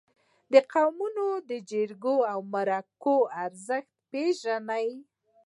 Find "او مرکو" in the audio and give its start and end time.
2.31-3.17